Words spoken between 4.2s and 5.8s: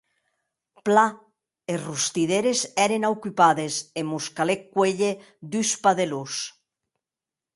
calèc cuélher dus